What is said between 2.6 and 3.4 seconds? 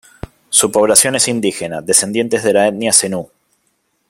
etnia zenú.